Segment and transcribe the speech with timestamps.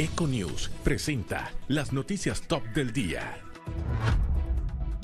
[0.00, 3.36] Econews presenta las noticias top del día.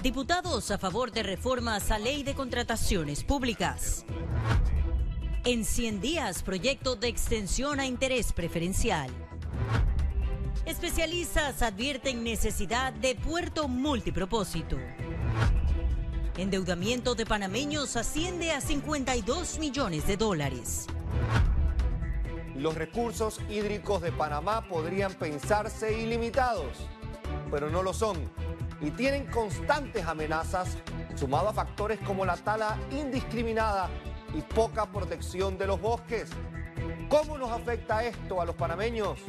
[0.02, 4.06] Diputados a favor de reformas a ley de contrataciones públicas.
[5.44, 9.10] En 100 días, proyecto de extensión a interés preferencial.
[10.64, 14.78] Especialistas advierten necesidad de puerto multipropósito.
[16.38, 20.86] Endeudamiento de panameños asciende a 52 millones de dólares.
[22.58, 26.88] Los recursos hídricos de Panamá podrían pensarse ilimitados,
[27.50, 28.16] pero no lo son.
[28.80, 30.78] Y tienen constantes amenazas,
[31.16, 33.90] sumado a factores como la tala indiscriminada
[34.34, 36.30] y poca protección de los bosques.
[37.10, 39.20] ¿Cómo nos afecta esto a los panameños?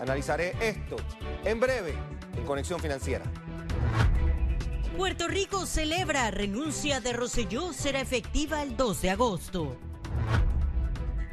[0.00, 0.96] Analizaré esto
[1.44, 1.94] en breve
[2.36, 3.24] en Conexión Financiera.
[4.94, 9.87] Puerto Rico celebra renuncia de Roselló será efectiva el 2 de agosto.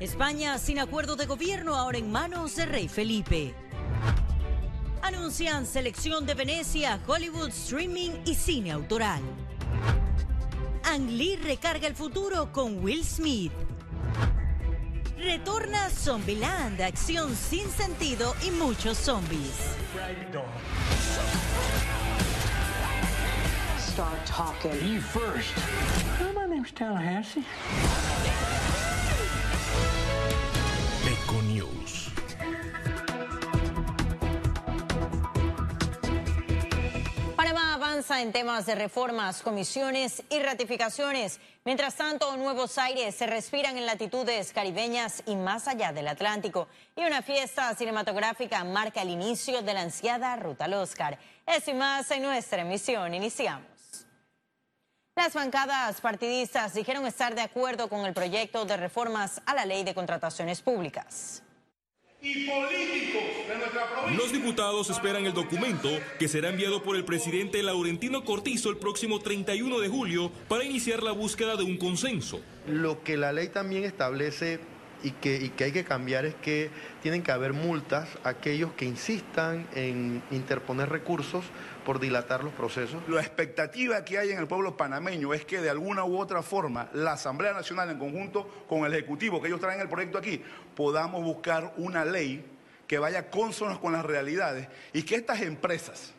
[0.05, 3.55] España sin acuerdo de gobierno ahora en manos de Rey Felipe.
[5.01, 9.23] Anuncian selección de Venecia, Hollywood Streaming y cine autoral.
[10.83, 13.51] Ang Lee recarga el futuro con Will Smith.
[15.17, 19.75] Retorna Zombieland, acción sin sentido y muchos zombies.
[23.79, 24.71] Start talking.
[24.87, 25.51] You first.
[26.35, 27.43] My name's Tallahassee.
[31.25, 32.11] Econews.
[37.35, 41.39] Panamá avanza en temas de reformas, comisiones y ratificaciones.
[41.63, 46.67] Mientras tanto, nuevos aires se respiran en latitudes caribeñas y más allá del Atlántico.
[46.95, 51.17] Y una fiesta cinematográfica marca el inicio de la ansiada Ruta al Oscar.
[51.47, 53.13] Eso y más en nuestra emisión.
[53.15, 53.74] Iniciamos.
[55.17, 59.85] Las bancadas partidistas dijeron estar de acuerdo con el proyecto de reformas a la ley
[59.85, 61.41] de contrataciones públicas.
[62.21, 64.17] Y políticos de nuestra provincia.
[64.17, 65.87] Los diputados esperan el documento
[66.19, 71.01] que será enviado por el presidente Laurentino Cortizo el próximo 31 de julio para iniciar
[71.01, 72.41] la búsqueda de un consenso.
[72.67, 74.59] Lo que la ley también establece
[75.05, 76.71] y que, hay que cambiar es que
[77.03, 81.45] tienen que haber multas a aquellos que insistan en interponer recursos
[81.85, 83.03] por dilatar los procesos.
[83.07, 86.89] La expectativa que hay en el pueblo panameño es que de alguna u otra forma
[86.93, 90.41] la Asamblea Nacional en conjunto con el Ejecutivo, que ellos traen el proyecto aquí,
[90.75, 92.43] podamos buscar una ley
[92.87, 96.13] que vaya consonos con las realidades y que estas empresas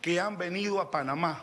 [0.00, 1.42] que han venido a Panamá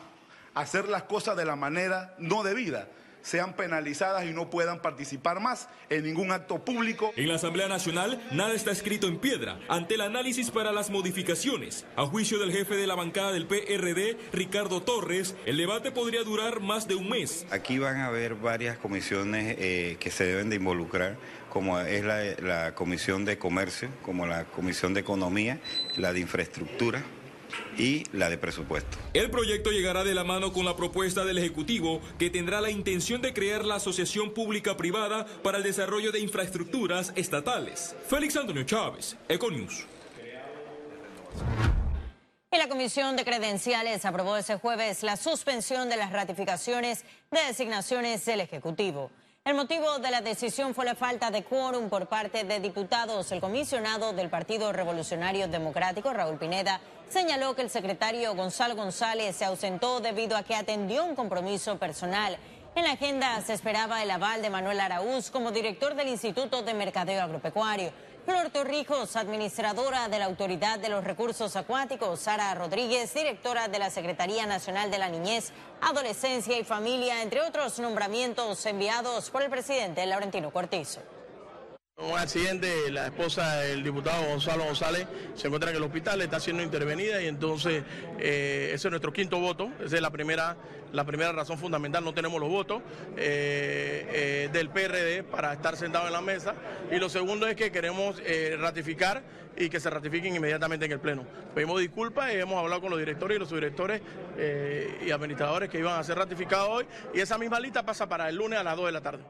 [0.56, 2.88] a hacer las cosas de la manera no debida,
[3.28, 7.12] sean penalizadas y no puedan participar más en ningún acto público.
[7.18, 9.60] En la Asamblea Nacional nada está escrito en piedra.
[9.68, 14.18] Ante el análisis para las modificaciones, a juicio del jefe de la bancada del PRD,
[14.32, 17.46] Ricardo Torres, el debate podría durar más de un mes.
[17.52, 21.18] Aquí van a haber varias comisiones eh, que se deben de involucrar,
[21.50, 25.60] como es la, la Comisión de Comercio, como la Comisión de Economía,
[25.98, 27.04] la de Infraestructura
[27.78, 28.98] y la de presupuesto.
[29.14, 33.22] El proyecto llegará de la mano con la propuesta del Ejecutivo que tendrá la intención
[33.22, 37.96] de crear la Asociación Pública Privada para el Desarrollo de Infraestructuras Estatales.
[38.08, 39.86] Félix Antonio Chávez, Econews.
[42.50, 48.26] Y la Comisión de Credenciales aprobó ese jueves la suspensión de las ratificaciones de designaciones
[48.26, 49.12] del Ejecutivo.
[49.48, 53.32] El motivo de la decisión fue la falta de quórum por parte de diputados.
[53.32, 59.46] El comisionado del Partido Revolucionario Democrático, Raúl Pineda, señaló que el secretario Gonzalo González se
[59.46, 62.38] ausentó debido a que atendió un compromiso personal.
[62.76, 66.74] En la agenda se esperaba el aval de Manuel Araúz como director del Instituto de
[66.74, 67.94] Mercadeo Agropecuario.
[68.28, 73.90] Flor Torrijos, administradora de la Autoridad de los Recursos Acuáticos, Sara Rodríguez, directora de la
[73.90, 80.06] Secretaría Nacional de la Niñez, Adolescencia y Familia, entre otros nombramientos enviados por el presidente
[80.06, 81.00] Laurentino Cortizo.
[82.00, 86.62] Un accidente, la esposa del diputado Gonzalo González se encuentra en el hospital, está siendo
[86.62, 87.84] intervenida y entonces
[88.20, 90.58] eh, ese es nuestro quinto voto, esa es la primera,
[90.94, 92.84] la primera razón fundamental, no tenemos los votos
[93.16, 96.54] eh, eh, del PRD para estar sentado en la mesa
[96.92, 98.22] y lo segundo es que queremos
[98.60, 99.24] ratificar
[99.58, 101.26] y que se ratifiquen inmediatamente en el Pleno.
[101.56, 104.04] Pedimos disculpas y hemos hablado con los directores y los subdirectores
[105.04, 106.86] y administradores que iban a ser ratificados hoy
[107.16, 109.24] y esa misma lista pasa para el lunes a las 2 de la tarde.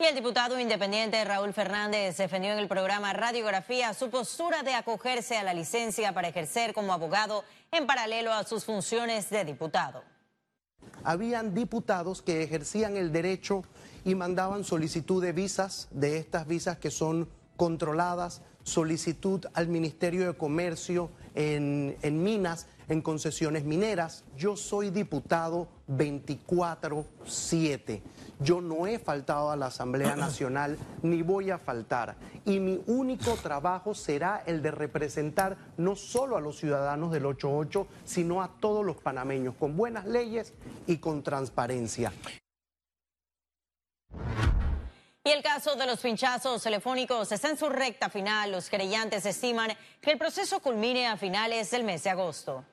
[0.00, 5.36] Y el diputado independiente Raúl Fernández defendió en el programa Radiografía su postura de acogerse
[5.36, 7.42] a la licencia para ejercer como abogado
[7.72, 10.04] en paralelo a sus funciones de diputado.
[11.02, 13.64] Habían diputados que ejercían el derecho
[14.04, 20.38] y mandaban solicitud de visas, de estas visas que son controladas, solicitud al Ministerio de
[20.38, 24.24] Comercio en, en Minas, en concesiones mineras.
[24.36, 28.02] Yo soy diputado 24-7.
[28.40, 32.16] Yo no he faltado a la Asamblea Nacional ni voy a faltar.
[32.44, 37.86] Y mi único trabajo será el de representar no solo a los ciudadanos del 88,
[38.04, 40.54] sino a todos los panameños, con buenas leyes
[40.86, 42.12] y con transparencia.
[45.28, 48.50] Y el caso de los pinchazos telefónicos está en su recta final.
[48.50, 52.64] Los creyentes estiman que el proceso culmine a finales del mes de agosto.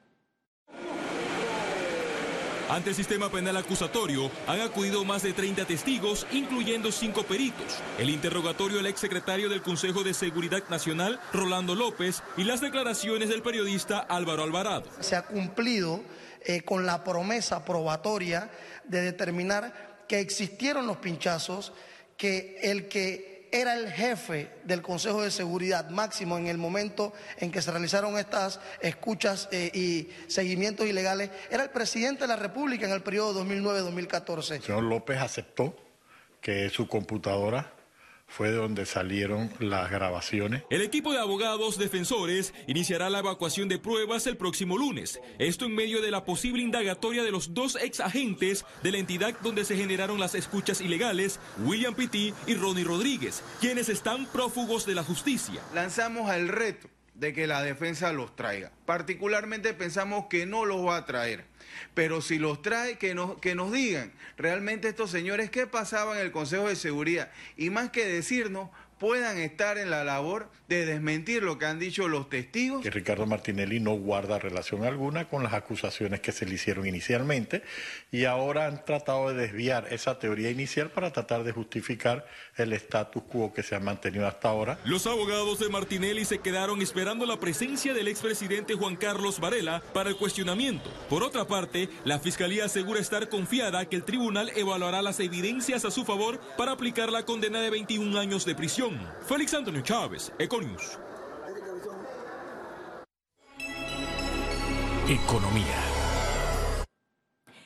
[2.69, 8.10] Ante el sistema penal acusatorio han acudido más de 30 testigos, incluyendo cinco peritos, el
[8.10, 14.00] interrogatorio del exsecretario del Consejo de Seguridad Nacional, Rolando López, y las declaraciones del periodista
[14.00, 14.89] Álvaro Alvarado.
[15.00, 16.01] Se ha cumplido
[16.44, 18.50] eh, con la promesa probatoria
[18.83, 21.72] de determinar que existieron los pinchazos,
[22.18, 27.51] que el que era el jefe del Consejo de Seguridad máximo en el momento en
[27.51, 32.85] que se realizaron estas escuchas eh, y seguimientos ilegales, era el presidente de la República
[32.85, 34.55] en el periodo 2009-2014.
[34.55, 35.75] El señor López aceptó
[36.41, 37.75] que su computadora
[38.27, 40.63] fue de donde salieron las grabaciones.
[40.69, 45.19] El equipo de abogados defensores iniciará la evacuación de pruebas el próximo lunes.
[45.39, 49.36] Esto en medio de la posible indagatoria de los dos ex agentes de la entidad
[49.42, 54.95] donde se generaron las escuchas ilegales, William Pitti y Ronnie Rodríguez, quienes están prófugos de
[54.95, 55.62] la justicia.
[55.74, 58.71] Lanzamos el reto de que la defensa los traiga.
[58.85, 61.45] Particularmente pensamos que no los va a traer.
[61.94, 66.25] Pero si los trae, que nos, que nos digan realmente estos señores qué pasaba en
[66.25, 67.31] el Consejo de Seguridad.
[67.57, 68.69] Y más que decirnos,
[69.00, 72.81] puedan estar en la labor de desmentir lo que han dicho los testigos.
[72.81, 77.63] Que Ricardo Martinelli no guarda relación alguna con las acusaciones que se le hicieron inicialmente
[78.12, 82.25] y ahora han tratado de desviar esa teoría inicial para tratar de justificar
[82.56, 84.80] el status quo que se ha mantenido hasta ahora.
[84.86, 90.09] Los abogados de Martinelli se quedaron esperando la presencia del expresidente Juan Carlos Varela para
[90.09, 90.89] el cuestionamiento.
[91.09, 95.91] Por otra parte, la Fiscalía asegura estar confiada que el tribunal evaluará las evidencias a
[95.91, 98.84] su favor para aplicar la condena de 21 años de prisión.
[99.27, 100.99] Félix Antonio Chávez, Econius.
[105.07, 105.81] Economía.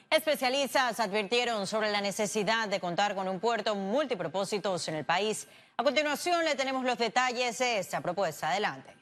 [0.09, 5.47] Especialistas advirtieron sobre la necesidad de contar con un puerto multipropósitos en el país.
[5.77, 8.49] A continuación le tenemos los detalles de esta propuesta.
[8.49, 8.93] Adelante.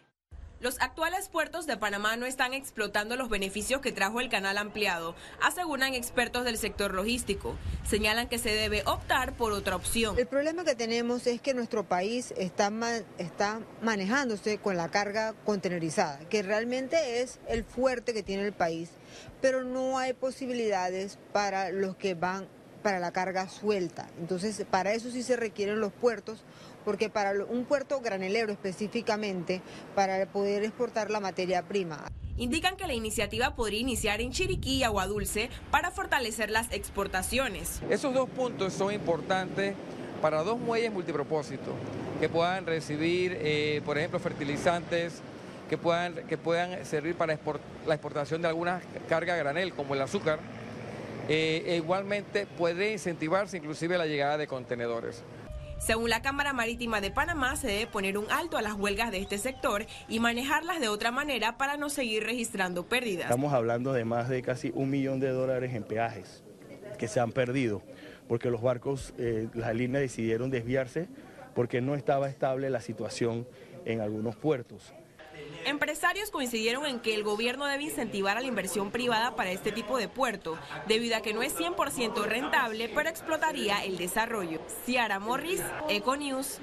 [0.60, 5.14] Los actuales puertos de Panamá no están explotando los beneficios que trajo el canal ampliado,
[5.40, 7.56] aseguran expertos del sector logístico.
[7.88, 10.18] Señalan que se debe optar por otra opción.
[10.18, 12.72] El problema que tenemos es que nuestro país está,
[13.84, 18.90] manejándose con la carga contenerizada, que realmente es el fuerte que tiene el país,
[19.42, 22.48] pero no hay posibilidades para los que van
[22.82, 24.10] para la carga suelta.
[24.18, 26.44] Entonces, para eso sí se requieren los puertos
[26.88, 29.62] porque para un puerto granelero específicamente,
[29.94, 32.06] para poder exportar la materia prima.
[32.38, 37.82] Indican que la iniciativa podría iniciar en Chiriquí y Aguadulce para fortalecer las exportaciones.
[37.90, 39.76] Esos dos puntos son importantes
[40.22, 41.74] para dos muelles multipropósitos
[42.22, 45.20] que puedan recibir, eh, por ejemplo, fertilizantes,
[45.70, 47.38] que puedan, que puedan servir para
[47.86, 50.40] la exportación de algunas cargas granel, como el azúcar.
[51.28, 55.26] Eh, e igualmente puede incentivarse inclusive la llegada de contenedores.
[55.80, 59.20] Según la Cámara Marítima de Panamá, se debe poner un alto a las huelgas de
[59.20, 63.26] este sector y manejarlas de otra manera para no seguir registrando pérdidas.
[63.26, 66.44] Estamos hablando de más de casi un millón de dólares en peajes
[66.98, 67.82] que se han perdido
[68.28, 71.08] porque los barcos, eh, las líneas decidieron desviarse
[71.56, 73.48] porque no estaba estable la situación
[73.86, 74.94] en algunos puertos.
[75.68, 79.98] Empresarios coincidieron en que el gobierno debe incentivar a la inversión privada para este tipo
[79.98, 80.58] de puerto,
[80.88, 84.62] debido a que no es 100% rentable, pero explotaría el desarrollo.
[84.86, 86.62] Ciara Morris, Econews.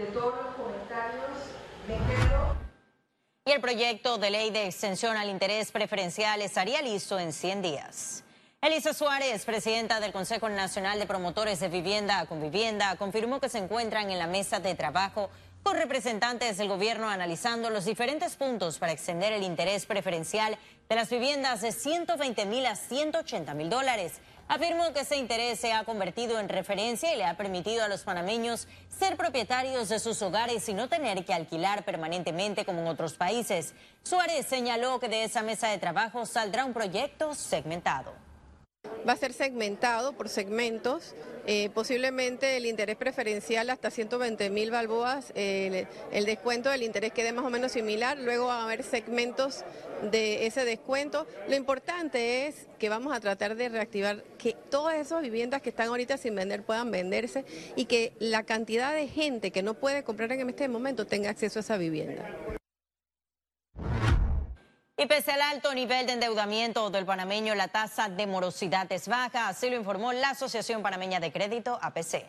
[3.44, 8.24] Y el proyecto de ley de extensión al interés preferencial estaría listo en 100 días.
[8.62, 13.58] Elisa Suárez, presidenta del Consejo Nacional de Promotores de Vivienda con Vivienda, confirmó que se
[13.58, 15.28] encuentran en la mesa de trabajo
[15.64, 20.58] con representantes del gobierno analizando los diferentes puntos para extender el interés preferencial
[20.90, 24.20] de las viviendas de 120 mil a 180 mil dólares.
[24.46, 28.02] Afirmó que ese interés se ha convertido en referencia y le ha permitido a los
[28.02, 28.68] panameños
[28.98, 33.72] ser propietarios de sus hogares y no tener que alquilar permanentemente como en otros países.
[34.02, 38.23] Suárez señaló que de esa mesa de trabajo saldrá un proyecto segmentado.
[39.06, 41.14] Va a ser segmentado por segmentos
[41.46, 45.86] eh, posiblemente el interés preferencial hasta 120 mil balboas, el,
[46.24, 49.62] descuento del interés quede más o menos similar, luego va a haber segmentos
[50.10, 51.26] de ese descuento.
[51.46, 55.88] Lo importante es que vamos a tratar de reactivar que todas esas viviendas que están
[55.88, 57.44] ahorita sin vender puedan venderse
[57.76, 61.58] y que la cantidad de gente que no puede comprar en este momento tenga acceso
[61.58, 62.26] a esa vivienda.
[64.96, 69.48] Y pese al alto nivel de endeudamiento del panameño, la tasa de morosidad es baja,
[69.48, 72.24] así lo informó la Asociación Panameña de Crédito, APC.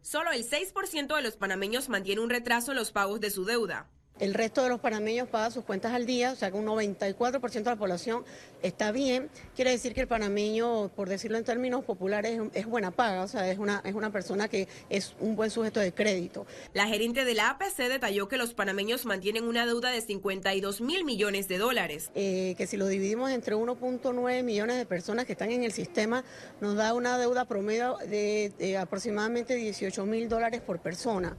[0.00, 3.86] Solo el 6% de los panameños mantiene un retraso en los pagos de su deuda.
[4.20, 7.52] El resto de los panameños paga sus cuentas al día, o sea que un 94%
[7.52, 8.24] de la población
[8.62, 9.30] está bien.
[9.54, 13.48] Quiere decir que el panameño, por decirlo en términos populares, es buena paga, o sea,
[13.50, 16.46] es una, es una persona que es un buen sujeto de crédito.
[16.74, 21.04] La gerente de la APC detalló que los panameños mantienen una deuda de 52 mil
[21.04, 22.10] millones de dólares.
[22.16, 26.24] Eh, que si lo dividimos entre 1.9 millones de personas que están en el sistema,
[26.60, 31.36] nos da una deuda promedio de, de aproximadamente 18 mil dólares por persona.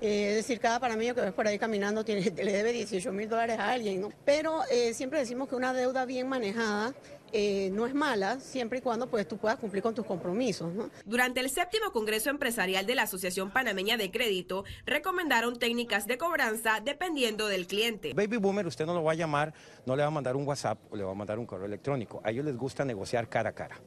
[0.00, 3.28] Eh, es decir, cada panameño que ves por ahí caminando tiene, le debe 18 mil
[3.28, 4.10] dólares a alguien, ¿no?
[4.24, 6.94] Pero eh, siempre decimos que una deuda bien manejada
[7.32, 10.72] eh, no es mala siempre y cuando pues tú puedas cumplir con tus compromisos.
[10.74, 10.90] ¿no?
[11.04, 16.80] Durante el séptimo Congreso Empresarial de la Asociación Panameña de Crédito, recomendaron técnicas de cobranza
[16.84, 18.14] dependiendo del cliente.
[18.14, 19.54] Baby Boomer, usted no lo va a llamar,
[19.86, 22.20] no le va a mandar un WhatsApp o le va a mandar un correo electrónico.
[22.24, 23.80] A ellos les gusta negociar cara a cara.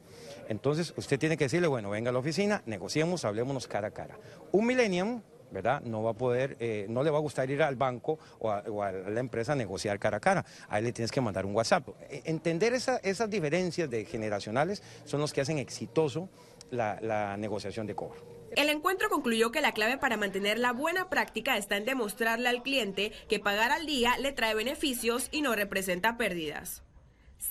[0.48, 4.18] Entonces, usted tiene que decirle, bueno, venga a la oficina, negociemos, hablémonos cara a cara.
[4.52, 5.20] Un millennium
[5.54, 5.80] ¿verdad?
[5.82, 8.92] No va a poder, eh, no le va a gustar ir al banco o a,
[8.92, 10.44] la empresa a negociar cara a cara.
[10.68, 11.88] A él le tienes que mandar un WhatsApp.
[12.10, 16.28] E, entender esas diferencias de generacionales son los que hacen exitoso
[16.70, 18.34] la, la negociación de cobro.
[18.56, 22.62] El encuentro concluyó que la clave para mantener la buena práctica está en demostrarle al
[22.62, 26.82] cliente que pagar al día le trae beneficios y no representa pérdidas.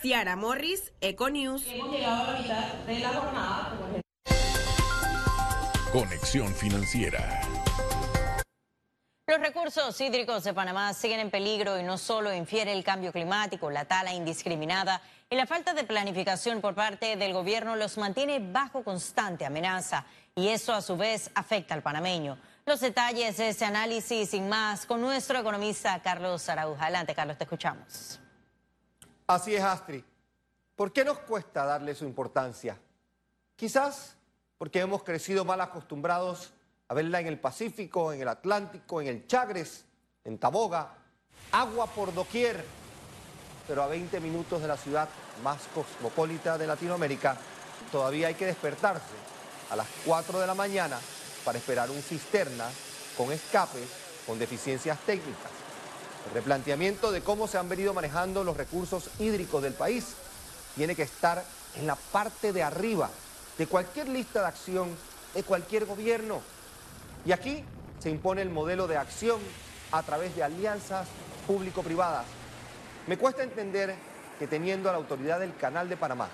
[0.01, 1.67] Ciara Morris, Econews.
[1.67, 4.03] Hemos llegado a la mitad de la jornada.
[5.93, 7.42] Conexión financiera.
[9.25, 13.71] Los recursos hídricos de Panamá siguen en peligro y no solo infiere el cambio climático,
[13.71, 18.83] la tala indiscriminada y la falta de planificación por parte del gobierno los mantiene bajo
[18.83, 22.37] constante amenaza y eso a su vez afecta al panameño.
[22.65, 26.83] Los detalles de ese análisis sin más con nuestro economista Carlos Arauja.
[26.83, 28.19] Adelante, Carlos, te escuchamos.
[29.25, 30.03] Así es, Astrid.
[30.75, 32.77] ¿Por qué nos cuesta darle su importancia?
[33.55, 34.17] Quizás
[34.57, 36.53] porque hemos crecido mal acostumbrados
[36.93, 39.83] a verla en el Pacífico, en el Atlántico, en el Chagres,
[40.23, 40.93] en Taboga,
[41.51, 42.63] agua por doquier,
[43.67, 45.09] pero a 20 minutos de la ciudad
[45.43, 47.35] más cosmopolita de Latinoamérica,
[47.91, 49.15] todavía hay que despertarse
[49.71, 50.99] a las 4 de la mañana
[51.43, 52.69] para esperar un cisterna
[53.17, 53.89] con escapes,
[54.27, 55.49] con deficiencias técnicas.
[56.27, 60.13] El replanteamiento de cómo se han venido manejando los recursos hídricos del país
[60.75, 61.43] tiene que estar
[61.75, 63.09] en la parte de arriba
[63.57, 64.95] de cualquier lista de acción
[65.33, 66.52] de cualquier gobierno.
[67.25, 67.63] Y aquí
[67.99, 69.39] se impone el modelo de acción
[69.91, 71.07] a través de alianzas
[71.47, 72.25] público-privadas.
[73.07, 73.95] Me cuesta entender
[74.39, 76.27] que teniendo a la autoridad del Canal de Panamá,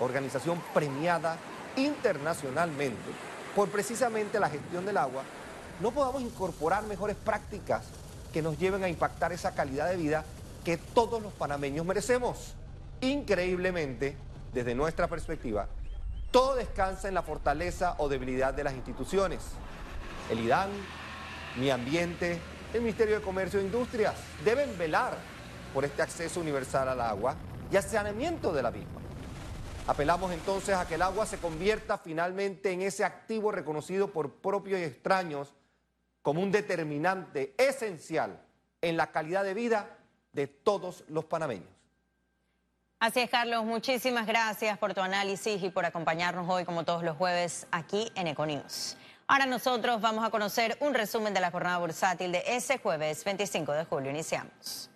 [0.00, 1.36] organización premiada
[1.76, 3.10] internacionalmente
[3.54, 5.22] por precisamente la gestión del agua,
[5.80, 7.84] no podamos incorporar mejores prácticas
[8.32, 10.24] que nos lleven a impactar esa calidad de vida
[10.64, 12.54] que todos los panameños merecemos.
[13.00, 14.16] Increíblemente,
[14.52, 15.68] desde nuestra perspectiva,
[16.30, 19.40] todo descansa en la fortaleza o debilidad de las instituciones
[20.30, 20.70] el IDAN,
[21.56, 22.38] Mi Ambiente,
[22.74, 24.14] el Ministerio de Comercio e Industrias
[24.44, 25.16] deben velar
[25.72, 27.36] por este acceso universal al agua
[27.70, 29.00] y al saneamiento de la misma.
[29.86, 34.80] Apelamos entonces a que el agua se convierta finalmente en ese activo reconocido por propios
[34.80, 35.54] y extraños
[36.22, 38.40] como un determinante esencial
[38.82, 39.96] en la calidad de vida
[40.32, 41.68] de todos los panameños.
[42.98, 43.64] Así es, Carlos.
[43.64, 48.26] Muchísimas gracias por tu análisis y por acompañarnos hoy, como todos los jueves, aquí en
[48.26, 48.96] Econews.
[49.28, 53.72] Ahora nosotros vamos a conocer un resumen de la jornada bursátil de ese jueves 25
[53.72, 54.10] de julio.
[54.12, 54.88] Iniciamos.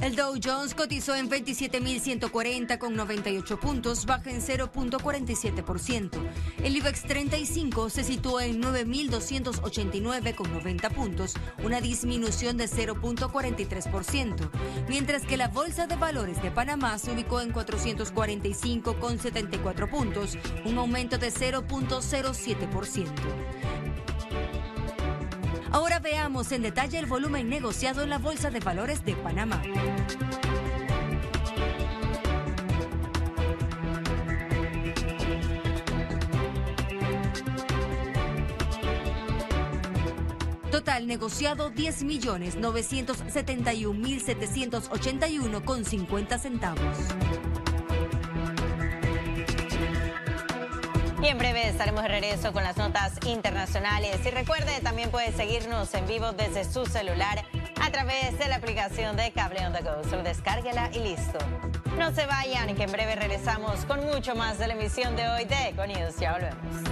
[0.00, 6.20] El Dow Jones cotizó en 27.140 con 98 puntos, baja en 0.47%.
[6.62, 14.50] El IBEX 35 se situó en 9.289 con 90 puntos, una disminución de 0.43%,
[14.88, 20.38] mientras que la Bolsa de Valores de Panamá se ubicó en 445 con 74 puntos,
[20.64, 23.08] un aumento de 0.07%.
[25.70, 29.62] Ahora veamos en detalle el volumen negociado en la Bolsa de Valores de Panamá.
[40.70, 46.96] Total negociado 10 millones 971 mil 781 con 50 centavos.
[51.20, 54.20] Y en breve estaremos de regreso con las notas internacionales.
[54.24, 57.44] Y recuerde, también puede seguirnos en vivo desde su celular
[57.80, 60.04] a través de la aplicación de Cable on the Go.
[60.08, 61.38] Solo descárguela y listo.
[61.98, 65.44] No se vayan, que en breve regresamos con mucho más de la emisión de hoy
[65.44, 66.16] de Econius.
[66.20, 66.84] Ya volvemos.